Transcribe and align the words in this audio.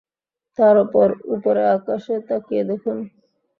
তারপর, 0.59 1.07
উপরে 1.35 1.61
আকাশে 1.75 2.15
তাকিয়ে 2.27 2.63
দেখুন! 2.69 2.97